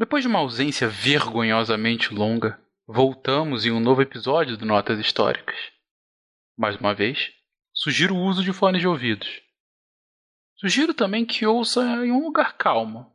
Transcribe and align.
Depois 0.00 0.22
de 0.22 0.28
uma 0.28 0.38
ausência 0.38 0.88
vergonhosamente 0.88 2.14
longa, 2.14 2.58
voltamos 2.86 3.66
em 3.66 3.70
um 3.70 3.78
novo 3.78 4.00
episódio 4.00 4.56
do 4.56 4.64
Notas 4.64 4.98
Históricas. 4.98 5.58
Mais 6.56 6.74
uma 6.76 6.94
vez, 6.94 7.30
sugiro 7.70 8.14
o 8.14 8.24
uso 8.24 8.42
de 8.42 8.50
fones 8.50 8.80
de 8.80 8.88
ouvidos. 8.88 9.42
Sugiro 10.56 10.94
também 10.94 11.26
que 11.26 11.44
ouça 11.44 11.82
em 12.02 12.10
um 12.10 12.24
lugar 12.24 12.56
calmo, 12.56 13.14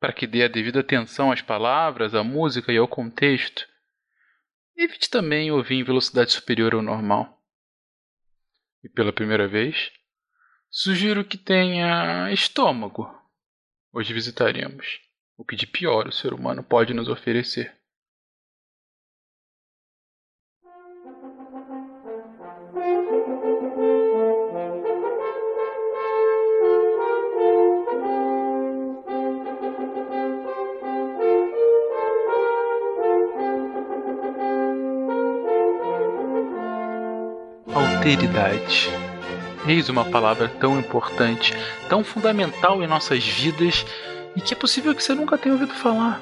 para 0.00 0.12
que 0.12 0.26
dê 0.26 0.42
a 0.42 0.48
devida 0.48 0.80
atenção 0.80 1.30
às 1.30 1.40
palavras, 1.40 2.16
à 2.16 2.24
música 2.24 2.72
e 2.72 2.78
ao 2.78 2.88
contexto. 2.88 3.64
Evite 4.76 5.08
também 5.08 5.52
ouvir 5.52 5.76
em 5.76 5.84
velocidade 5.84 6.32
superior 6.32 6.74
ao 6.74 6.82
normal. 6.82 7.40
E 8.82 8.88
pela 8.88 9.12
primeira 9.12 9.46
vez, 9.46 9.92
sugiro 10.68 11.24
que 11.24 11.38
tenha 11.38 12.28
estômago. 12.32 13.08
Hoje 13.92 14.12
visitaremos 14.12 15.04
o 15.36 15.44
que 15.44 15.56
de 15.56 15.66
pior 15.66 16.06
o 16.06 16.12
ser 16.12 16.32
humano 16.32 16.62
pode 16.62 16.94
nos 16.94 17.08
oferecer. 17.08 17.74
Alteridade. 37.74 38.90
Eis 39.66 39.88
uma 39.88 40.04
palavra 40.04 40.48
tão 40.48 40.78
importante, 40.78 41.54
tão 41.88 42.04
fundamental 42.04 42.82
em 42.82 42.86
nossas 42.86 43.24
vidas 43.24 43.84
e 44.36 44.40
que 44.40 44.54
é 44.54 44.56
possível 44.56 44.94
que 44.94 45.02
você 45.02 45.14
nunca 45.14 45.38
tenha 45.38 45.54
ouvido 45.54 45.74
falar. 45.74 46.20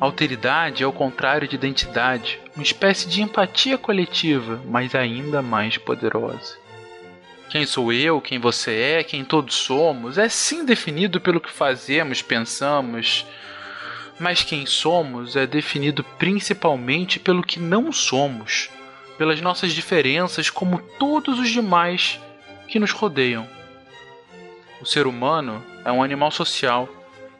Alteridade 0.00 0.82
é 0.82 0.86
o 0.86 0.92
contrário 0.92 1.48
de 1.48 1.54
identidade, 1.54 2.40
uma 2.54 2.62
espécie 2.62 3.08
de 3.08 3.22
empatia 3.22 3.78
coletiva, 3.78 4.60
mas 4.66 4.94
ainda 4.94 5.40
mais 5.40 5.78
poderosa. 5.78 6.58
Quem 7.48 7.64
sou 7.64 7.92
eu, 7.92 8.20
quem 8.20 8.38
você 8.38 8.74
é, 8.74 9.04
quem 9.04 9.24
todos 9.24 9.54
somos, 9.54 10.18
é 10.18 10.28
sim 10.28 10.64
definido 10.64 11.20
pelo 11.20 11.40
que 11.40 11.50
fazemos, 11.50 12.20
pensamos, 12.20 13.24
mas 14.18 14.42
quem 14.42 14.66
somos 14.66 15.36
é 15.36 15.46
definido 15.46 16.02
principalmente 16.18 17.20
pelo 17.20 17.42
que 17.42 17.60
não 17.60 17.92
somos, 17.92 18.70
pelas 19.16 19.40
nossas 19.40 19.72
diferenças, 19.72 20.50
como 20.50 20.78
todos 20.98 21.38
os 21.38 21.50
demais 21.50 22.20
que 22.66 22.78
nos 22.78 22.90
rodeiam. 22.90 23.48
O 24.80 24.86
ser 24.86 25.06
humano 25.06 25.64
é 25.84 25.92
um 25.92 26.02
animal 26.02 26.30
social 26.30 26.88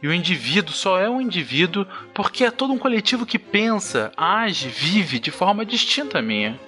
e 0.05 0.07
o 0.07 0.13
indivíduo 0.13 0.75
só 0.75 1.01
é 1.01 1.09
um 1.09 1.19
indivíduo 1.19 1.87
porque 2.13 2.45
é 2.45 2.51
todo 2.51 2.75
um 2.75 2.79
coletivo 2.79 3.25
que 3.25 3.39
pensa, 3.39 4.13
age, 4.15 4.69
vive 4.69 5.19
de 5.19 5.31
forma 5.31 5.65
distinta 5.65 6.19
à 6.19 6.23
minha. 6.23 6.61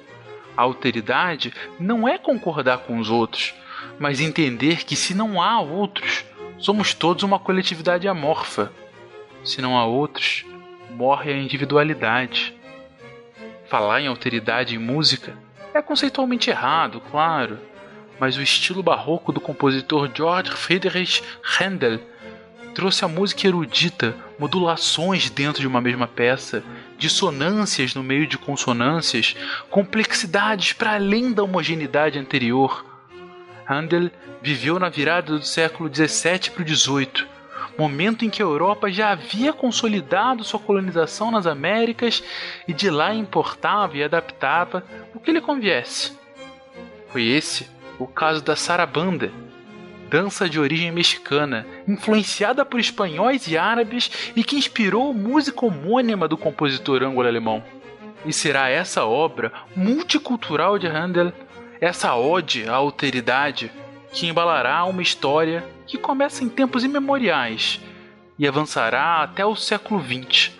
A 0.57 0.63
alteridade 0.63 1.53
não 1.79 2.09
é 2.09 2.17
concordar 2.17 2.79
com 2.79 2.99
os 2.99 3.11
outros, 3.11 3.53
mas 3.99 4.23
entender 4.23 4.87
que 4.87 4.97
se 4.97 5.13
não 5.13 5.43
há 5.43 5.61
outros, 5.61 6.25
somos 6.57 6.95
todos 6.95 7.25
uma 7.25 7.39
coletividade 7.39 8.09
amorfa. 8.09 8.73
Se 9.45 9.61
não 9.61 9.77
há 9.77 9.85
outros, 9.85 10.47
morre 10.93 11.31
a 11.31 11.37
individualidade. 11.37 12.55
Falar 13.69 14.01
em 14.01 14.07
alteridade 14.07 14.75
em 14.75 14.79
música 14.79 15.37
é 15.75 15.83
conceitualmente 15.83 16.49
errado, 16.49 17.03
claro, 17.11 17.59
mas 18.19 18.39
o 18.39 18.43
estilo 18.43 18.83
barroco 18.83 19.31
do 19.31 19.43
compositor 19.43 20.11
Georg 20.15 20.49
Friedrich 20.53 21.23
Handel 21.61 22.01
trouxe 22.77 23.07
a 23.07 23.09
música 23.09 23.47
erudita, 23.47 24.15
modulações 24.39 25.31
dentro 25.31 25.63
de 25.63 25.67
uma 25.67 25.81
mesma 25.81 26.07
peça, 26.07 26.63
dissonâncias 26.99 27.95
no 27.95 28.03
meio 28.03 28.27
de 28.27 28.37
consonâncias, 28.37 29.35
complexidades 29.71 30.75
para 30.75 30.93
além 30.93 31.33
da 31.33 31.43
homogeneidade 31.43 32.19
anterior. 32.19 32.85
Handel 33.67 34.11
viveu 34.43 34.79
na 34.79 34.91
virada 34.91 35.39
do 35.39 35.43
século 35.43 35.89
XVII 35.89 36.51
para 36.51 36.63
o 36.63 36.69
XVIII, 36.69 37.27
momento 37.79 38.27
em 38.27 38.29
que 38.29 38.43
a 38.43 38.45
Europa 38.45 38.91
já 38.91 39.11
havia 39.11 39.55
consolidado 39.55 40.45
sua 40.45 40.61
colonização 40.61 41.31
nas 41.31 41.47
Américas 41.47 42.23
e 42.69 42.75
de 42.75 42.91
lá 42.91 43.15
importava 43.15 43.97
e 43.97 44.05
adaptava 44.05 44.85
o 45.15 45.19
que 45.19 45.33
lhe 45.33 45.41
conviesse. 45.41 46.13
Foi 47.09 47.27
esse 47.27 47.67
o 47.99 48.07
caso 48.07 48.45
da 48.45 48.55
sarabanda, 48.55 49.33
dança 50.09 50.49
de 50.49 50.59
origem 50.59 50.91
mexicana, 50.91 51.67
influenciada 51.87 52.65
por 52.65 52.81
espanhóis 52.81 53.47
e 53.49 53.57
árabes 53.57 54.11
e 54.35 54.45
que 54.45 54.57
inspirou 54.57 55.13
música 55.13 55.67
homônima 55.67 56.29
do 56.29 56.37
compositor 56.37 57.03
anglo-alemão. 57.03 57.63
E 58.25 58.33
será 58.33 58.69
essa 58.69 59.05
obra 59.05 59.53
multicultural 59.75 60.79
de 60.79 60.87
Handel, 60.87 61.33
essa 61.81 62.15
ode 62.15 62.69
à 62.69 62.75
alteridade, 62.75 63.71
que 64.13 64.27
embalará 64.27 64.85
uma 64.85 65.03
história 65.03 65.65
que 65.87 65.99
começa 65.99 66.43
em 66.43 66.49
tempos 66.49 66.83
imemoriais 66.83 67.81
e 68.39 68.47
avançará 68.47 69.23
até 69.23 69.45
o 69.45 69.55
século 69.55 70.03
XX, 70.03 70.53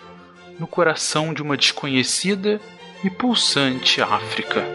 no 0.59 0.67
coração 0.67 1.33
de 1.33 1.41
uma 1.41 1.57
desconhecida 1.57 2.59
e 3.03 3.09
pulsante 3.09 4.01
África. 4.01 4.65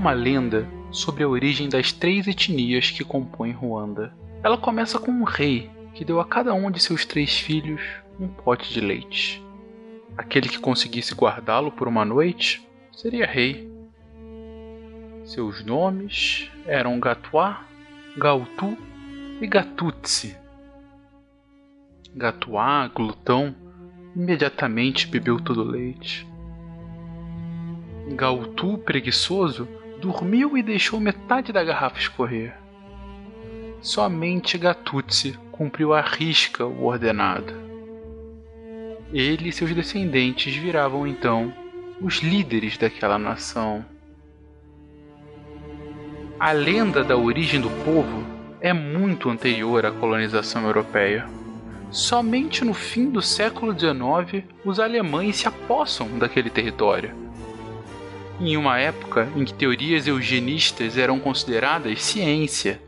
Uma 0.00 0.12
lenda 0.12 0.66
sobre 0.90 1.22
a 1.22 1.28
origem 1.28 1.68
das 1.68 1.92
três 1.92 2.26
etnias 2.26 2.90
que 2.90 3.04
compõem 3.04 3.52
Ruanda. 3.52 4.14
Ela 4.42 4.56
começa 4.56 4.98
com 4.98 5.10
um 5.10 5.24
rei 5.24 5.68
que 5.92 6.06
deu 6.06 6.18
a 6.18 6.24
cada 6.24 6.54
um 6.54 6.70
de 6.70 6.80
seus 6.80 7.04
três 7.04 7.38
filhos 7.38 7.82
um 8.18 8.26
pote 8.26 8.72
de 8.72 8.80
leite. 8.80 9.44
Aquele 10.16 10.48
que 10.48 10.58
conseguisse 10.58 11.14
guardá-lo 11.14 11.70
por 11.70 11.86
uma 11.86 12.02
noite 12.02 12.66
seria 12.90 13.26
rei. 13.26 13.70
Seus 15.22 15.62
nomes 15.62 16.50
eram 16.64 16.98
Gatuá, 16.98 17.62
Gautu 18.16 18.78
e 19.38 19.46
Gatutsi. 19.46 20.34
Gatuá, 22.16 22.88
glutão, 22.88 23.54
imediatamente 24.16 25.06
bebeu 25.06 25.38
todo 25.38 25.60
o 25.60 25.70
leite. 25.70 26.26
Gautu, 28.16 28.78
preguiçoso, 28.78 29.68
dormiu 30.00 30.56
e 30.56 30.62
deixou 30.62 30.98
metade 30.98 31.52
da 31.52 31.62
garrafa 31.62 31.98
escorrer. 31.98 32.54
Somente 33.82 34.56
Gatutsi 34.56 35.38
cumpriu 35.52 35.92
à 35.92 36.00
risca 36.00 36.64
o 36.64 36.86
ordenado. 36.86 37.52
Ele 39.12 39.48
e 39.48 39.52
seus 39.52 39.74
descendentes 39.74 40.54
viravam 40.54 41.06
então 41.06 41.52
os 42.00 42.16
líderes 42.18 42.78
daquela 42.78 43.18
nação. 43.18 43.84
A 46.38 46.52
lenda 46.52 47.04
da 47.04 47.16
origem 47.16 47.60
do 47.60 47.70
povo 47.84 48.24
é 48.60 48.72
muito 48.72 49.28
anterior 49.28 49.84
à 49.84 49.90
colonização 49.90 50.64
europeia. 50.64 51.28
Somente 51.90 52.64
no 52.64 52.72
fim 52.72 53.10
do 53.10 53.20
século 53.20 53.78
XIX 53.78 54.44
os 54.64 54.80
alemães 54.80 55.36
se 55.36 55.48
apossam 55.48 56.18
daquele 56.18 56.48
território 56.48 57.29
em 58.40 58.56
uma 58.56 58.78
época 58.78 59.28
em 59.36 59.44
que 59.44 59.52
teorias 59.52 60.06
eugenistas 60.06 60.96
eram 60.96 61.18
consideradas 61.20 62.02
ciência. 62.02 62.80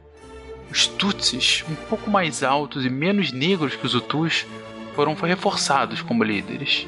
Os 0.71 0.87
Tutsis, 0.87 1.65
um 1.69 1.75
pouco 1.75 2.11
mais 2.11 2.43
altos 2.43 2.87
e 2.87 2.91
menos 2.91 3.31
negros 3.31 3.77
que 3.77 3.85
os 3.85 3.95
Hutus, 3.95 4.47
foram 4.95 5.15
reforçados 5.15 6.01
como 6.01 6.25
líderes. 6.25 6.87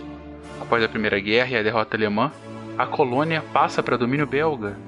Após 0.60 0.82
a 0.82 0.88
Primeira 0.88 1.20
Guerra 1.20 1.50
e 1.50 1.56
a 1.56 1.62
derrota 1.62 1.96
alemã, 1.96 2.32
a 2.78 2.86
colônia 2.86 3.42
passa 3.52 3.82
para 3.82 3.98
domínio 3.98 4.26
belga, 4.26 4.78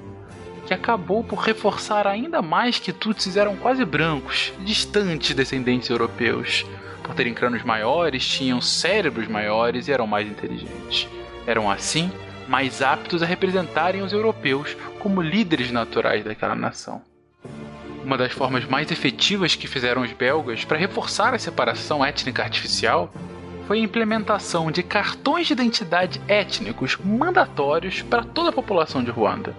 que 0.65 0.73
acabou 0.73 1.23
por 1.23 1.39
reforçar 1.39 2.07
ainda 2.07 2.41
mais 2.41 2.79
que 2.79 2.91
Tutsis 2.91 3.37
eram 3.37 3.55
quase 3.55 3.85
brancos, 3.85 4.51
distantes 4.59 5.35
descendentes 5.35 5.89
europeus. 5.89 6.65
Por 7.03 7.13
terem 7.13 7.33
crânios 7.33 7.63
maiores, 7.63 8.27
tinham 8.27 8.59
cérebros 8.59 9.27
maiores 9.27 9.87
e 9.87 9.91
eram 9.91 10.07
mais 10.07 10.27
inteligentes. 10.27 11.07
Eram 11.45 11.69
assim 11.69 12.11
mais 12.47 12.81
aptos 12.81 13.21
a 13.21 13.25
representarem 13.25 14.01
os 14.01 14.13
europeus 14.13 14.75
como 14.99 15.21
líderes 15.21 15.71
naturais 15.71 16.23
daquela 16.23 16.55
nação. 16.55 17.01
Uma 18.03 18.17
das 18.17 18.31
formas 18.31 18.65
mais 18.65 18.89
efetivas 18.89 19.55
que 19.55 19.67
fizeram 19.67 20.01
os 20.01 20.13
belgas 20.13 20.63
para 20.63 20.77
reforçar 20.77 21.33
a 21.33 21.39
separação 21.39 22.05
étnica 22.05 22.41
artificial 22.41 23.13
foi 23.67 23.79
a 23.79 23.83
implementação 23.83 24.71
de 24.71 24.81
cartões 24.81 25.47
de 25.47 25.53
identidade 25.53 26.21
étnicos 26.25 26.97
mandatórios 27.03 28.01
para 28.01 28.23
toda 28.23 28.49
a 28.49 28.53
população 28.53 29.03
de 29.03 29.11
Ruanda. 29.11 29.53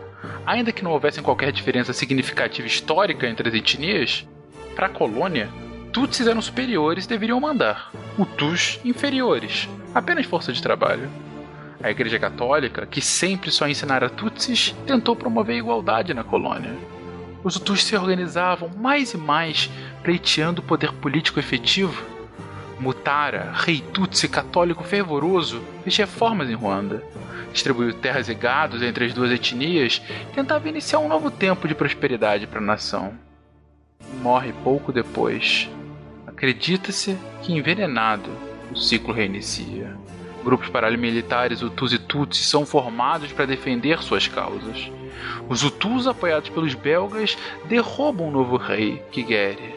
Ainda 0.46 0.72
que 0.72 0.82
não 0.82 0.92
houvesse 0.92 1.20
qualquer 1.20 1.52
diferença 1.52 1.92
significativa 1.92 2.66
histórica 2.66 3.28
entre 3.28 3.50
as 3.50 3.54
etnias, 3.54 4.26
para 4.74 4.86
a 4.86 4.90
colônia, 4.90 5.50
Tutsis 5.92 6.26
eram 6.26 6.40
superiores 6.40 7.04
e 7.04 7.08
deveriam 7.08 7.38
mandar, 7.38 7.92
Hutus 8.18 8.80
inferiores, 8.82 9.68
apenas 9.94 10.24
força 10.24 10.52
de 10.52 10.62
trabalho. 10.62 11.10
A 11.82 11.90
Igreja 11.90 12.18
Católica, 12.18 12.86
que 12.86 13.00
sempre 13.00 13.52
só 13.52 13.68
ensinara 13.68 14.10
Tutsis, 14.10 14.74
tentou 14.84 15.14
promover 15.14 15.54
a 15.54 15.58
igualdade 15.58 16.12
na 16.12 16.24
colônia. 16.24 16.74
Os 17.44 17.54
Hutus 17.54 17.84
se 17.84 17.96
organizavam 17.96 18.68
mais 18.76 19.14
e 19.14 19.16
mais, 19.16 19.70
pleiteando 20.02 20.60
o 20.60 20.64
poder 20.64 20.92
político 20.92 21.38
efetivo. 21.38 22.04
Mutara, 22.80 23.52
rei 23.54 23.80
Tutsi 23.80 24.28
católico 24.28 24.82
fervoroso, 24.82 25.62
fez 25.84 25.96
reformas 25.96 26.50
em 26.50 26.54
Ruanda. 26.54 27.02
Distribuiu 27.52 27.94
terras 27.94 28.28
e 28.28 28.34
gados 28.34 28.82
entre 28.82 29.04
as 29.04 29.14
duas 29.14 29.30
etnias 29.30 30.02
tentava 30.34 30.68
iniciar 30.68 30.98
um 30.98 31.08
novo 31.08 31.30
tempo 31.30 31.68
de 31.68 31.74
prosperidade 31.74 32.46
para 32.46 32.58
a 32.58 32.62
nação. 32.62 33.14
Morre 34.20 34.52
pouco 34.64 34.92
depois. 34.92 35.70
Acredita-se 36.26 37.16
que 37.42 37.52
envenenado, 37.52 38.30
o 38.70 38.76
ciclo 38.76 39.14
reinicia. 39.14 39.96
Grupos 40.48 40.70
paramilitares 40.70 41.60
Hutus 41.60 41.92
e 41.92 41.98
Tutsis 41.98 42.46
são 42.46 42.64
formados 42.64 43.30
para 43.32 43.44
defender 43.44 44.02
suas 44.02 44.28
causas. 44.28 44.90
Os 45.46 45.62
Hutus, 45.62 46.06
apoiados 46.06 46.48
pelos 46.48 46.72
belgas, 46.72 47.36
derrubam 47.66 48.28
o 48.28 48.30
novo 48.30 48.56
rei, 48.56 49.02
Kigeri. 49.12 49.74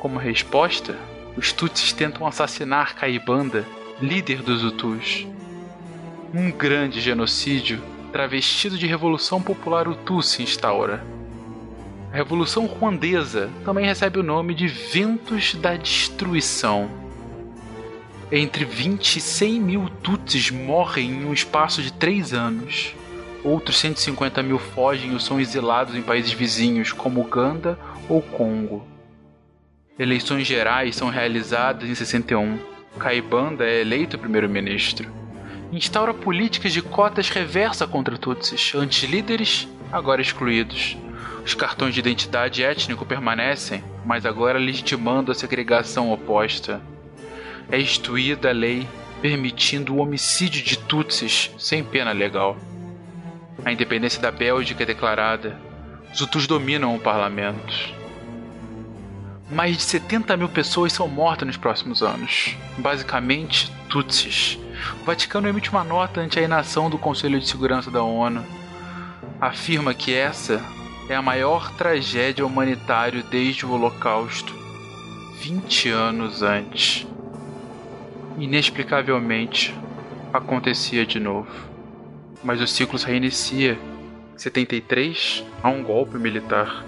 Como 0.00 0.18
resposta, 0.18 0.98
os 1.36 1.52
Tutsis 1.52 1.92
tentam 1.92 2.26
assassinar 2.26 2.96
Caibanda, 2.96 3.64
líder 4.00 4.42
dos 4.42 4.64
Hutus. 4.64 5.28
Um 6.34 6.50
grande 6.50 7.00
genocídio, 7.00 7.80
travestido 8.10 8.76
de 8.76 8.88
Revolução 8.88 9.40
Popular 9.40 9.86
Hutu, 9.86 10.20
se 10.22 10.42
instaura. 10.42 11.06
A 12.12 12.16
Revolução 12.16 12.66
Ruandesa 12.66 13.48
também 13.64 13.86
recebe 13.86 14.18
o 14.18 14.24
nome 14.24 14.56
de 14.56 14.66
Ventos 14.66 15.54
da 15.54 15.76
Destruição. 15.76 17.01
Entre 18.34 18.64
20 18.64 19.16
e 19.16 19.20
100 19.20 19.60
mil 19.60 19.88
Tutsis 20.02 20.50
morrem 20.50 21.10
em 21.10 21.24
um 21.26 21.34
espaço 21.34 21.82
de 21.82 21.92
três 21.92 22.32
anos. 22.32 22.94
Outros 23.44 23.76
150 23.76 24.42
mil 24.42 24.58
fogem 24.58 25.12
ou 25.12 25.20
são 25.20 25.38
exilados 25.38 25.94
em 25.94 26.00
países 26.00 26.32
vizinhos, 26.32 26.92
como 26.92 27.20
Uganda 27.20 27.78
ou 28.08 28.22
Congo. 28.22 28.88
Eleições 29.98 30.46
gerais 30.46 30.96
são 30.96 31.10
realizadas 31.10 31.86
em 31.86 31.94
61. 31.94 32.58
Caibanda 32.98 33.66
é 33.66 33.82
eleito 33.82 34.18
primeiro-ministro. 34.18 35.12
Instaura 35.70 36.14
políticas 36.14 36.72
de 36.72 36.80
cotas 36.80 37.28
reversa 37.28 37.86
contra 37.86 38.16
Tutsis, 38.16 38.72
antes 38.74 39.06
líderes, 39.10 39.68
agora 39.92 40.22
excluídos. 40.22 40.96
Os 41.44 41.52
cartões 41.52 41.92
de 41.92 42.00
identidade 42.00 42.64
étnico 42.64 43.04
permanecem, 43.04 43.84
mas 44.06 44.24
agora 44.24 44.58
legitimando 44.58 45.30
a 45.30 45.34
segregação 45.34 46.10
oposta 46.10 46.80
é 47.70 47.80
instituída 47.80 48.50
a 48.50 48.52
lei 48.52 48.86
permitindo 49.22 49.94
o 49.94 49.98
homicídio 49.98 50.62
de 50.64 50.76
Tutsis 50.76 51.52
sem 51.56 51.84
pena 51.84 52.10
legal. 52.10 52.56
A 53.64 53.70
independência 53.70 54.20
da 54.20 54.32
Bélgica 54.32 54.82
é 54.82 54.86
declarada. 54.86 55.56
Os 56.12 56.20
Hutus 56.20 56.48
dominam 56.48 56.96
o 56.96 57.00
parlamento. 57.00 57.72
Mais 59.48 59.76
de 59.76 59.82
70 59.84 60.36
mil 60.36 60.48
pessoas 60.48 60.92
são 60.92 61.06
mortas 61.06 61.46
nos 61.46 61.56
próximos 61.56 62.02
anos, 62.02 62.56
basicamente 62.78 63.70
Tutsis. 63.88 64.58
O 65.00 65.04
Vaticano 65.04 65.48
emite 65.48 65.70
uma 65.70 65.84
nota 65.84 66.20
ante 66.20 66.40
a 66.40 66.42
inação 66.42 66.90
do 66.90 66.98
Conselho 66.98 67.38
de 67.38 67.48
Segurança 67.48 67.90
da 67.90 68.02
ONU. 68.02 68.44
Afirma 69.40 69.94
que 69.94 70.12
essa 70.12 70.60
é 71.08 71.14
a 71.14 71.22
maior 71.22 71.70
tragédia 71.72 72.44
humanitária 72.44 73.22
desde 73.22 73.64
o 73.64 73.70
Holocausto, 73.70 74.52
20 75.40 75.90
anos 75.90 76.42
antes 76.42 77.06
inexplicavelmente, 78.38 79.74
acontecia 80.32 81.04
de 81.04 81.20
novo. 81.20 81.50
Mas 82.42 82.60
o 82.60 82.66
ciclo 82.66 82.98
se 82.98 83.06
reinicia. 83.06 83.78
Em 84.34 84.38
73, 84.38 85.44
há 85.62 85.68
um 85.68 85.82
golpe 85.82 86.18
militar. 86.18 86.84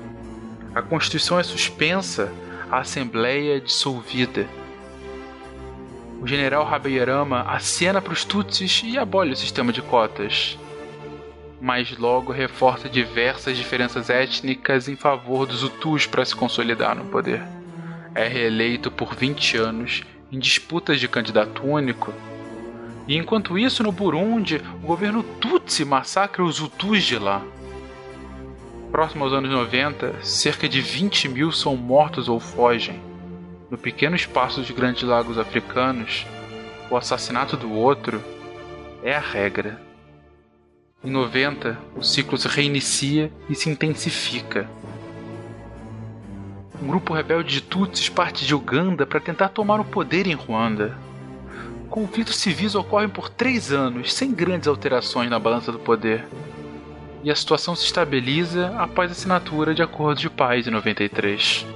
A 0.74 0.82
Constituição 0.82 1.38
é 1.38 1.42
suspensa, 1.42 2.32
a 2.70 2.78
Assembleia 2.78 3.56
é 3.56 3.60
dissolvida. 3.60 4.48
O 6.20 6.26
general 6.26 6.66
Habeirama 6.66 7.42
acena 7.42 8.00
para 8.00 8.12
os 8.12 8.24
Tutsis 8.24 8.82
e 8.84 8.98
abole 8.98 9.32
o 9.32 9.36
sistema 9.36 9.72
de 9.72 9.82
cotas. 9.82 10.58
Mas 11.60 11.96
logo 11.96 12.32
reforça 12.32 12.88
diversas 12.88 13.56
diferenças 13.56 14.10
étnicas 14.10 14.88
em 14.88 14.96
favor 14.96 15.46
dos 15.46 15.62
Hutus 15.62 16.06
para 16.06 16.24
se 16.24 16.34
consolidar 16.34 16.96
no 16.96 17.04
poder. 17.04 17.42
É 18.14 18.26
reeleito 18.26 18.90
por 18.90 19.14
20 19.14 19.56
anos 19.58 20.02
em 20.34 20.38
disputas 20.40 20.98
de 20.98 21.06
candidato 21.06 21.64
único. 21.64 22.12
E 23.06 23.16
enquanto 23.16 23.56
isso, 23.56 23.84
no 23.84 23.92
Burundi, 23.92 24.60
o 24.82 24.86
governo 24.86 25.22
Tutsi 25.22 25.84
massacra 25.84 26.42
os 26.42 26.60
Hutus 26.60 27.04
de 27.04 27.16
lá. 27.16 27.40
Próximo 28.90 29.22
aos 29.22 29.32
anos 29.32 29.50
90, 29.50 30.22
cerca 30.22 30.68
de 30.68 30.80
20 30.80 31.28
mil 31.28 31.52
são 31.52 31.76
mortos 31.76 32.28
ou 32.28 32.40
fogem. 32.40 33.00
No 33.70 33.78
pequeno 33.78 34.16
espaço 34.16 34.60
dos 34.60 34.70
grandes 34.72 35.04
lagos 35.04 35.38
africanos, 35.38 36.26
o 36.90 36.96
assassinato 36.96 37.56
do 37.56 37.72
outro 37.72 38.20
é 39.04 39.14
a 39.14 39.20
regra. 39.20 39.80
Em 41.04 41.10
90, 41.10 41.78
o 41.94 42.02
ciclo 42.02 42.36
se 42.36 42.48
reinicia 42.48 43.30
e 43.48 43.54
se 43.54 43.70
intensifica 43.70 44.68
um 46.84 46.86
grupo 46.86 47.14
rebelde 47.14 47.54
de 47.54 47.60
Tutsis 47.62 48.10
parte 48.10 48.44
de 48.44 48.54
Uganda 48.54 49.06
para 49.06 49.18
tentar 49.18 49.48
tomar 49.48 49.80
o 49.80 49.84
poder 49.86 50.26
em 50.26 50.34
Ruanda. 50.34 50.94
Conflitos 51.88 52.36
civis 52.36 52.74
ocorrem 52.74 53.08
por 53.08 53.30
três 53.30 53.72
anos, 53.72 54.12
sem 54.12 54.34
grandes 54.34 54.68
alterações 54.68 55.30
na 55.30 55.38
balança 55.38 55.72
do 55.72 55.78
poder. 55.78 56.26
E 57.22 57.30
a 57.30 57.34
situação 57.34 57.74
se 57.74 57.86
estabiliza 57.86 58.76
após 58.76 59.10
a 59.10 59.12
assinatura 59.12 59.74
de 59.74 59.82
acordos 59.82 60.20
de 60.20 60.28
paz 60.28 60.66
em 60.66 60.70
93. 60.70 61.66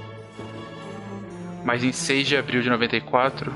Mas 1.65 1.83
em 1.83 1.91
6 1.91 2.27
de 2.27 2.37
abril 2.37 2.61
de 2.61 2.69
94, 2.69 3.51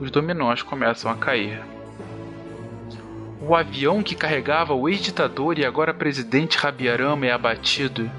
os 0.00 0.10
dominós 0.10 0.62
começam 0.62 1.12
a 1.12 1.14
cair. 1.14 1.62
O 3.40 3.54
avião 3.54 4.02
que 4.02 4.16
carregava 4.16 4.74
o 4.74 4.88
ex-ditador 4.88 5.60
e 5.60 5.64
agora 5.64 5.94
presidente 5.94 6.58
Rabiarama 6.58 7.24
é 7.24 7.30
abatido 7.30 8.10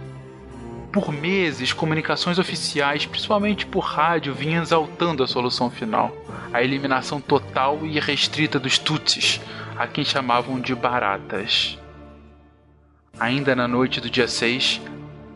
por 0.91 1.11
meses, 1.11 1.71
comunicações 1.71 2.39
oficiais, 2.39 3.05
principalmente 3.05 3.65
por 3.65 3.81
rádio, 3.81 4.33
vinham 4.33 4.63
exaltando 4.63 5.23
a 5.23 5.27
solução 5.27 5.69
final, 5.69 6.15
a 6.51 6.63
eliminação 6.63 7.21
total 7.21 7.85
e 7.85 7.99
restrita 7.99 8.59
dos 8.59 8.77
Tutsis, 8.77 9.39
a 9.77 9.87
quem 9.87 10.03
chamavam 10.03 10.59
de 10.59 10.73
baratas. 10.73 11.77
Ainda 13.19 13.55
na 13.55 13.67
noite 13.67 14.01
do 14.01 14.09
dia 14.09 14.27
6, 14.27 14.81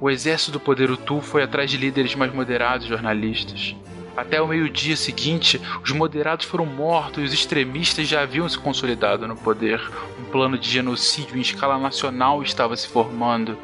o 0.01 0.09
exército 0.09 0.53
do 0.53 0.59
poder 0.59 0.89
Hutu 0.89 1.21
foi 1.21 1.43
atrás 1.43 1.69
de 1.69 1.77
líderes 1.77 2.15
mais 2.15 2.33
moderados 2.33 2.87
jornalistas. 2.87 3.75
Até 4.15 4.41
o 4.41 4.47
meio-dia 4.47 4.95
seguinte, 4.95 5.59
os 5.83 5.91
moderados 5.91 6.45
foram 6.45 6.65
mortos 6.65 7.23
e 7.23 7.25
os 7.25 7.33
extremistas 7.33 8.07
já 8.07 8.21
haviam 8.21 8.47
se 8.47 8.57
consolidado 8.57 9.27
no 9.27 9.35
poder. 9.35 9.81
Um 10.19 10.25
plano 10.25 10.57
de 10.57 10.69
genocídio 10.69 11.35
em 11.35 11.41
escala 11.41 11.77
nacional 11.79 12.43
estava 12.43 12.75
se 12.75 12.87
formando 12.87 13.57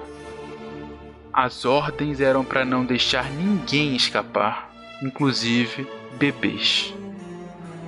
as 1.41 1.63
ordens 1.63 2.19
eram 2.19 2.43
para 2.43 2.65
não 2.65 2.83
deixar 2.83 3.31
ninguém 3.31 3.95
escapar, 3.95 4.69
inclusive 5.01 5.87
bebês. 6.17 6.93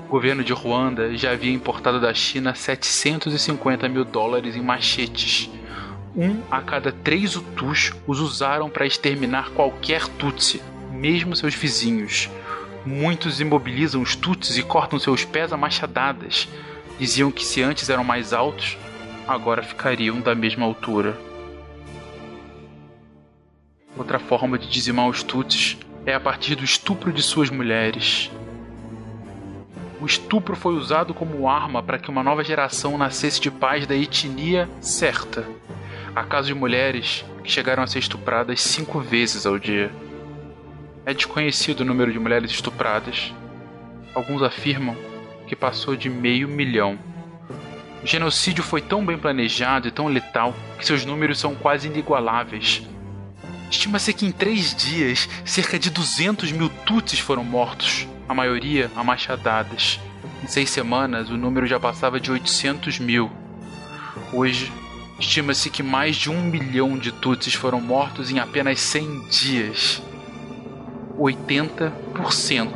O 0.08 0.10
governo 0.10 0.42
de 0.42 0.54
Ruanda 0.54 1.14
já 1.18 1.32
havia 1.32 1.52
importado 1.52 2.00
da 2.00 2.14
China 2.14 2.56
750 2.56 3.90
mil 3.90 4.06
dólares 4.06 4.56
em 4.56 4.62
machetes. 4.62 5.50
Um 6.16 6.42
a 6.50 6.62
cada 6.62 6.94
três 6.94 7.36
Hutus 7.36 7.92
os 8.08 8.22
usaram 8.22 8.70
para 8.70 8.86
exterminar 8.86 9.50
qualquer 9.50 10.08
Tutsi, 10.08 10.62
mesmo 10.90 11.36
seus 11.36 11.54
vizinhos. 11.54 12.30
Muitos 12.86 13.42
imobilizam 13.42 14.02
os 14.02 14.16
Tutsis 14.16 14.58
e 14.58 14.64
cortam 14.64 14.98
seus 14.98 15.26
pés 15.26 15.52
a 15.52 15.58
machadadas. 15.58 16.48
Diziam 16.98 17.30
que 17.30 17.44
se 17.44 17.62
antes 17.62 17.90
eram 17.90 18.06
mais 18.06 18.32
altos, 18.32 18.78
agora 19.28 19.62
ficariam 19.62 20.22
da 20.22 20.34
mesma 20.34 20.66
altura. 20.66 21.31
Outra 24.02 24.18
forma 24.18 24.58
de 24.58 24.68
dizimar 24.68 25.08
os 25.08 25.22
Tutsis 25.22 25.78
é 26.08 26.16
a 26.16 26.20
partir 26.20 26.56
do 26.56 26.64
estupro 26.64 27.14
de 27.14 27.22
suas 27.22 27.52
mulheres. 27.52 28.32
O 30.02 30.08
estupro 30.08 30.56
foi 30.56 30.74
usado 30.74 31.14
como 31.14 31.48
arma 31.48 31.84
para 31.84 32.00
que 32.00 32.10
uma 32.10 32.24
nova 32.24 32.44
geração 32.44 32.98
nascesse 32.98 33.40
de 33.40 33.52
pais 33.52 33.86
da 33.86 33.96
etnia 33.96 34.68
certa. 34.80 35.48
Há 36.16 36.24
casos 36.24 36.48
de 36.48 36.56
mulheres 36.56 37.24
que 37.44 37.52
chegaram 37.52 37.84
a 37.84 37.86
ser 37.86 38.00
estupradas 38.00 38.60
cinco 38.62 39.00
vezes 39.00 39.46
ao 39.46 39.60
dia. 39.60 39.92
É 41.06 41.14
desconhecido 41.14 41.82
o 41.82 41.86
número 41.86 42.12
de 42.12 42.18
mulheres 42.18 42.50
estupradas. 42.50 43.32
Alguns 44.16 44.42
afirmam 44.42 44.98
que 45.46 45.56
passou 45.56 45.96
de 45.96 46.10
meio 46.10 46.48
milhão. 46.48 46.98
O 48.02 48.08
genocídio 48.08 48.64
foi 48.64 48.82
tão 48.82 49.06
bem 49.06 49.20
planejado 49.20 49.88
e 49.88 49.92
tão 49.92 50.08
letal 50.08 50.56
que 50.80 50.88
seus 50.88 51.06
números 51.06 51.38
são 51.38 51.54
quase 51.54 51.88
inigualáveis 51.88 52.90
Estima-se 53.72 54.14
que 54.14 54.26
em 54.26 54.34
três 54.34 54.76
dias, 54.76 55.30
cerca 55.46 55.80
de 55.80 55.90
200 55.90 56.52
mil 56.52 56.68
Tutsis 56.86 57.20
foram 57.20 57.42
mortos, 57.42 58.06
a 58.28 58.34
maioria 58.34 58.92
a 58.98 59.02
machadadas. 59.02 59.98
Em 60.44 60.48
seis 60.48 60.70
semanas, 60.70 61.30
o 61.30 61.38
número 61.38 61.66
já 61.66 61.80
passava 61.80 62.20
de 62.20 62.30
800 62.30 63.00
mil. 63.00 63.32
Hoje, 64.34 64.70
estima-se 65.18 65.70
que 65.70 65.82
mais 65.82 66.18
de 66.18 66.30
um 66.30 66.42
milhão 66.44 66.98
de 66.98 67.14
Tutsis 67.14 67.54
foram 67.54 67.80
mortos 67.80 68.30
em 68.30 68.40
apenas 68.40 68.82
100 68.82 69.30
dias. 69.30 70.04
80% 71.18 72.76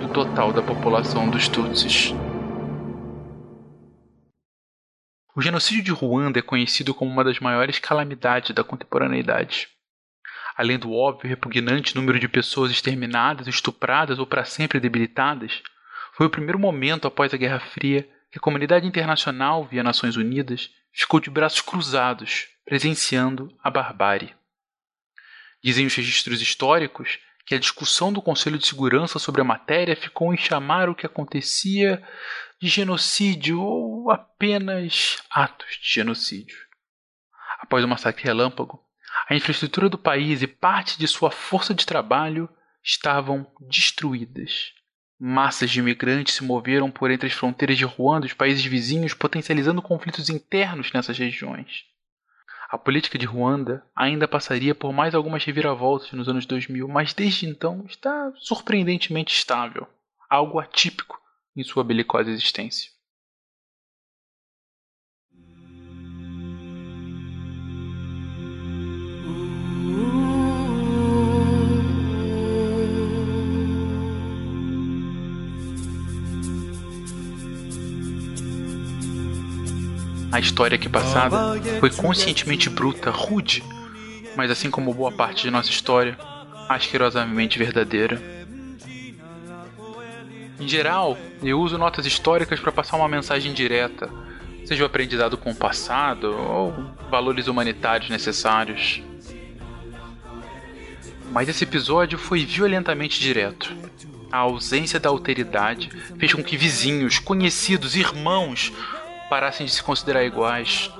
do 0.00 0.08
total 0.12 0.52
da 0.52 0.60
população 0.60 1.30
dos 1.30 1.48
Tutsis. 1.48 2.14
O 5.34 5.40
genocídio 5.40 5.82
de 5.82 5.92
Ruanda 5.92 6.38
é 6.38 6.42
conhecido 6.42 6.92
como 6.92 7.10
uma 7.10 7.24
das 7.24 7.40
maiores 7.40 7.78
calamidades 7.78 8.54
da 8.54 8.62
contemporaneidade. 8.62 9.75
Além 10.56 10.78
do 10.78 10.92
óbvio 10.92 11.26
e 11.26 11.28
repugnante 11.28 11.94
número 11.94 12.18
de 12.18 12.28
pessoas 12.28 12.70
exterminadas, 12.70 13.46
estupradas 13.46 14.18
ou 14.18 14.26
para 14.26 14.44
sempre 14.44 14.80
debilitadas, 14.80 15.62
foi 16.14 16.26
o 16.26 16.30
primeiro 16.30 16.58
momento 16.58 17.06
após 17.06 17.34
a 17.34 17.36
Guerra 17.36 17.60
Fria 17.60 18.08
que 18.30 18.38
a 18.38 18.40
comunidade 18.40 18.86
internacional, 18.86 19.66
via 19.66 19.82
Nações 19.82 20.16
Unidas, 20.16 20.70
ficou 20.92 21.20
de 21.20 21.28
braços 21.28 21.60
cruzados, 21.60 22.48
presenciando 22.64 23.54
a 23.62 23.70
barbárie. 23.70 24.34
Dizem 25.62 25.86
os 25.86 25.94
registros 25.94 26.40
históricos 26.40 27.18
que 27.44 27.54
a 27.54 27.58
discussão 27.58 28.12
do 28.12 28.22
Conselho 28.22 28.58
de 28.58 28.66
Segurança 28.66 29.18
sobre 29.18 29.42
a 29.42 29.44
matéria 29.44 29.94
ficou 29.94 30.32
em 30.32 30.38
chamar 30.38 30.88
o 30.88 30.94
que 30.94 31.06
acontecia 31.06 32.02
de 32.60 32.66
genocídio 32.66 33.60
ou 33.60 34.10
apenas 34.10 35.22
atos 35.30 35.78
de 35.82 35.94
genocídio. 35.94 36.56
Após 37.60 37.84
o 37.84 37.88
massacre 37.88 38.24
relâmpago, 38.24 38.85
a 39.28 39.34
infraestrutura 39.34 39.88
do 39.88 39.98
país 39.98 40.40
e 40.40 40.46
parte 40.46 40.98
de 40.98 41.08
sua 41.08 41.30
força 41.30 41.74
de 41.74 41.84
trabalho 41.84 42.48
estavam 42.82 43.46
destruídas. 43.60 44.72
Massas 45.18 45.70
de 45.70 45.80
imigrantes 45.80 46.34
se 46.34 46.44
moveram 46.44 46.90
por 46.90 47.10
entre 47.10 47.26
as 47.26 47.32
fronteiras 47.32 47.76
de 47.76 47.84
Ruanda 47.84 48.26
e 48.26 48.28
os 48.28 48.34
países 48.34 48.64
vizinhos, 48.64 49.14
potencializando 49.14 49.82
conflitos 49.82 50.28
internos 50.28 50.92
nessas 50.92 51.18
regiões. 51.18 51.84
A 52.68 52.78
política 52.78 53.18
de 53.18 53.26
Ruanda 53.26 53.84
ainda 53.94 54.28
passaria 54.28 54.74
por 54.74 54.92
mais 54.92 55.14
algumas 55.14 55.44
reviravoltas 55.44 56.12
nos 56.12 56.28
anos 56.28 56.46
2000, 56.46 56.86
mas 56.86 57.12
desde 57.12 57.46
então 57.46 57.84
está 57.88 58.32
surpreendentemente 58.36 59.34
estável, 59.34 59.88
algo 60.28 60.60
atípico 60.60 61.20
em 61.56 61.64
sua 61.64 61.82
belicosa 61.82 62.30
existência. 62.30 62.95
A 80.36 80.38
história 80.38 80.76
aqui 80.76 80.86
passada 80.86 81.34
foi 81.80 81.88
conscientemente 81.88 82.68
bruta, 82.68 83.10
rude, 83.10 83.64
mas 84.36 84.50
assim 84.50 84.70
como 84.70 84.92
boa 84.92 85.10
parte 85.10 85.44
de 85.44 85.50
nossa 85.50 85.70
história, 85.70 86.14
asquerosamente 86.68 87.58
verdadeira. 87.58 88.20
Em 90.60 90.68
geral, 90.68 91.16
eu 91.42 91.58
uso 91.58 91.78
notas 91.78 92.04
históricas 92.04 92.60
para 92.60 92.70
passar 92.70 92.98
uma 92.98 93.08
mensagem 93.08 93.54
direta, 93.54 94.10
seja 94.66 94.82
o 94.82 94.86
aprendizado 94.86 95.38
com 95.38 95.52
o 95.52 95.56
passado 95.56 96.30
ou 96.36 96.74
valores 97.10 97.46
humanitários 97.46 98.10
necessários. 98.10 99.02
Mas 101.32 101.48
esse 101.48 101.64
episódio 101.64 102.18
foi 102.18 102.44
violentamente 102.44 103.18
direto. 103.18 103.74
A 104.30 104.36
ausência 104.36 105.00
da 105.00 105.08
alteridade 105.08 105.88
fez 106.18 106.34
com 106.34 106.44
que 106.44 106.58
vizinhos, 106.58 107.18
conhecidos, 107.18 107.96
irmãos 107.96 108.70
parassem 109.28 109.66
de 109.66 109.72
se 109.72 109.82
considerar 109.82 110.24
iguais. 110.24 110.90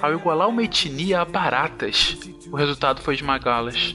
Ao 0.00 0.12
igualar 0.12 0.48
uma 0.48 0.62
etnia 0.62 1.20
a 1.20 1.24
baratas, 1.24 2.16
o 2.50 2.56
resultado 2.56 3.00
foi 3.00 3.14
esmagá-las. 3.14 3.94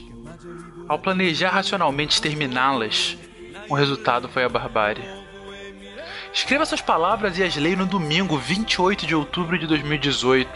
Ao 0.88 0.98
planejar 0.98 1.50
racionalmente 1.50 2.14
exterminá-las, 2.14 3.16
o 3.68 3.74
resultado 3.74 4.28
foi 4.28 4.44
a 4.44 4.48
barbárie. 4.48 5.04
Escreva 6.32 6.66
suas 6.66 6.80
palavras 6.80 7.38
e 7.38 7.42
as 7.42 7.56
leio 7.56 7.76
no 7.76 7.86
domingo, 7.86 8.36
28 8.36 9.06
de 9.06 9.14
outubro 9.14 9.58
de 9.58 9.66
2018. 9.66 10.50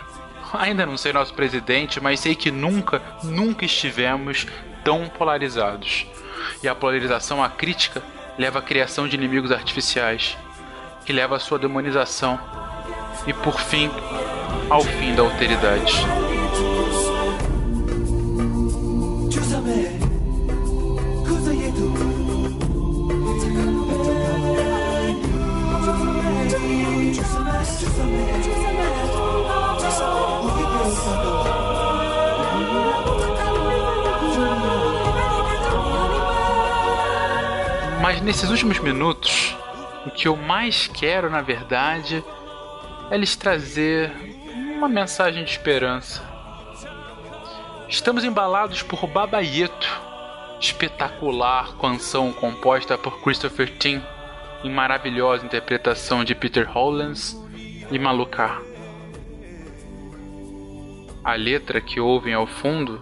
Ainda 0.54 0.86
não 0.86 0.96
sei 0.96 1.12
nosso 1.12 1.34
presidente, 1.34 2.00
mas 2.00 2.20
sei 2.20 2.34
que 2.34 2.50
nunca, 2.50 3.02
nunca 3.22 3.64
estivemos 3.64 4.46
tão 4.84 5.08
polarizados. 5.08 6.06
E 6.62 6.68
a 6.68 6.75
polarização 6.75 7.42
à 7.42 7.48
crítica 7.48 8.02
leva 8.38 8.58
à 8.58 8.62
criação 8.62 9.06
de 9.06 9.16
inimigos 9.16 9.52
artificiais, 9.52 10.36
que 11.04 11.12
leva 11.12 11.36
à 11.36 11.38
sua 11.38 11.58
demonização 11.58 12.40
e, 13.26 13.33
por 13.33 13.61
fim, 13.61 13.90
ao 14.71 14.83
fim 14.83 15.14
da 15.14 15.23
alteridade. 15.23 15.92
Mas 38.00 38.21
nesses 38.21 38.49
últimos 38.50 38.78
minutos, 38.78 39.56
o 40.06 40.11
que 40.11 40.28
eu 40.28 40.37
mais 40.37 40.87
quero, 40.87 41.28
na 41.28 41.42
verdade, 41.42 42.25
é 43.10 43.16
lhes 43.16 43.36
trazer 43.36 44.12
uma 44.76 44.88
mensagem 44.88 45.44
de 45.44 45.50
esperança. 45.50 46.22
Estamos 47.88 48.25
embalados 48.25 48.82
por 48.82 49.06
Babaieto, 49.06 50.00
espetacular 50.60 51.76
canção 51.76 52.32
composta 52.32 52.98
por 52.98 53.22
Christopher 53.22 53.70
Tin, 53.78 54.02
em 54.64 54.70
maravilhosa 54.70 55.46
interpretação 55.46 56.25
de 56.25 56.34
Peter 56.34 56.68
Hollins 56.68 57.36
e 57.90 57.98
Malucar. 57.98 58.60
A 61.22 61.34
letra 61.34 61.80
que 61.80 62.00
ouvem 62.00 62.34
ao 62.34 62.46
fundo 62.46 63.00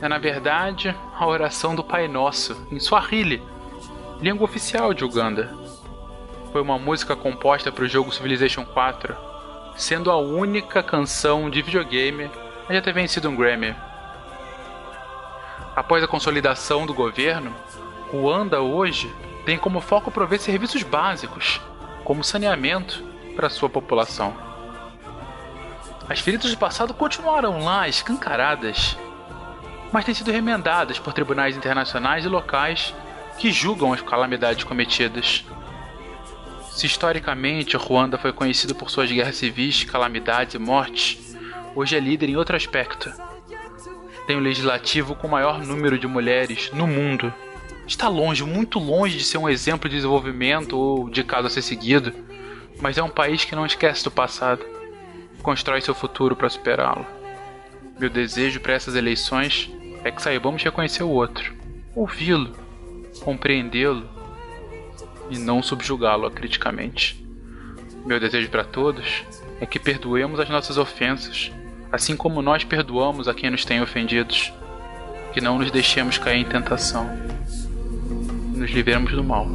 é, 0.00 0.08
na 0.08 0.18
verdade, 0.18 0.94
a 1.18 1.26
oração 1.26 1.74
do 1.74 1.82
Pai 1.82 2.08
Nosso, 2.08 2.56
em 2.70 2.78
Swahili, 2.78 3.42
língua 4.20 4.44
oficial 4.44 4.94
de 4.94 5.04
Uganda 5.04 5.67
foi 6.52 6.62
uma 6.62 6.78
música 6.78 7.14
composta 7.14 7.70
para 7.70 7.84
o 7.84 7.88
jogo 7.88 8.12
Civilization 8.12 8.64
4, 8.64 9.16
sendo 9.76 10.10
a 10.10 10.16
única 10.16 10.82
canção 10.82 11.50
de 11.50 11.62
videogame 11.62 12.30
a 12.68 12.74
já 12.74 12.80
ter 12.80 12.92
vencido 12.92 13.28
um 13.28 13.36
Grammy. 13.36 13.74
Após 15.76 16.02
a 16.02 16.08
consolidação 16.08 16.86
do 16.86 16.94
governo, 16.94 17.54
Ruanda 18.10 18.60
hoje 18.60 19.14
tem 19.44 19.58
como 19.58 19.80
foco 19.80 20.10
prover 20.10 20.40
serviços 20.40 20.82
básicos, 20.82 21.60
como 22.04 22.24
saneamento, 22.24 23.04
para 23.36 23.50
sua 23.50 23.68
população. 23.68 24.34
As 26.08 26.20
feridas 26.20 26.50
do 26.50 26.56
passado 26.56 26.94
continuaram 26.94 27.62
lá 27.62 27.86
escancaradas, 27.86 28.96
mas 29.92 30.04
têm 30.04 30.14
sido 30.14 30.32
remendadas 30.32 30.98
por 30.98 31.12
tribunais 31.12 31.56
internacionais 31.56 32.24
e 32.24 32.28
locais 32.28 32.94
que 33.38 33.52
julgam 33.52 33.92
as 33.92 34.00
calamidades 34.00 34.64
cometidas. 34.64 35.44
Se 36.78 36.86
historicamente 36.86 37.76
Ruanda 37.76 38.16
foi 38.16 38.32
conhecido 38.32 38.72
por 38.72 38.88
suas 38.88 39.10
guerras 39.10 39.36
civis, 39.36 39.82
calamidades 39.82 40.54
e 40.54 40.58
mortes, 40.60 41.36
hoje 41.74 41.96
é 41.96 41.98
líder 41.98 42.28
em 42.28 42.36
outro 42.36 42.54
aspecto. 42.54 43.12
Tem 44.28 44.36
o 44.36 44.38
um 44.38 44.42
legislativo 44.42 45.16
com 45.16 45.26
o 45.26 45.30
maior 45.32 45.60
número 45.60 45.98
de 45.98 46.06
mulheres 46.06 46.70
no 46.72 46.86
mundo. 46.86 47.34
Está 47.84 48.06
longe, 48.06 48.44
muito 48.44 48.78
longe 48.78 49.18
de 49.18 49.24
ser 49.24 49.38
um 49.38 49.48
exemplo 49.48 49.88
de 49.88 49.96
desenvolvimento 49.96 50.78
ou 50.78 51.10
de 51.10 51.24
caso 51.24 51.48
a 51.48 51.50
ser 51.50 51.62
seguido, 51.62 52.14
mas 52.80 52.96
é 52.96 53.02
um 53.02 53.10
país 53.10 53.44
que 53.44 53.56
não 53.56 53.66
esquece 53.66 54.04
do 54.04 54.10
passado, 54.12 54.64
constrói 55.42 55.80
seu 55.80 55.96
futuro 55.96 56.36
para 56.36 56.48
superá-lo. 56.48 57.04
Meu 57.98 58.08
desejo 58.08 58.60
para 58.60 58.74
essas 58.74 58.94
eleições 58.94 59.68
é 60.04 60.12
que 60.12 60.22
saibamos 60.22 60.62
reconhecer 60.62 61.02
o 61.02 61.10
outro, 61.10 61.52
ouvi-lo, 61.96 62.54
compreendê-lo 63.24 64.17
e 65.30 65.38
não 65.38 65.62
subjugá-lo 65.62 66.26
acriticamente. 66.26 67.24
Meu 68.04 68.18
desejo 68.18 68.48
para 68.48 68.64
todos 68.64 69.24
é 69.60 69.66
que 69.66 69.78
perdoemos 69.78 70.40
as 70.40 70.48
nossas 70.48 70.78
ofensas, 70.78 71.50
assim 71.92 72.16
como 72.16 72.42
nós 72.42 72.64
perdoamos 72.64 73.28
a 73.28 73.34
quem 73.34 73.50
nos 73.50 73.64
tem 73.64 73.80
ofendidos, 73.80 74.52
que 75.32 75.40
não 75.40 75.58
nos 75.58 75.70
deixemos 75.70 76.18
cair 76.18 76.40
em 76.40 76.44
tentação, 76.44 77.08
nos 78.54 78.70
livremos 78.70 79.12
do 79.12 79.22
mal. 79.22 79.46